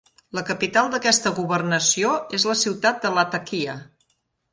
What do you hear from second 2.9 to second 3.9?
de Latakia.